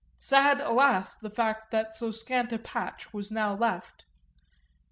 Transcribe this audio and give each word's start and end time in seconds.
Sad 0.17 0.61
alas 0.61 1.13
the 1.13 1.29
fact 1.29 1.69
that 1.69 1.95
so 1.95 2.09
scant 2.09 2.51
a 2.51 2.57
patch 2.57 3.13
was 3.13 3.29
now 3.29 3.53
left. 3.53 4.05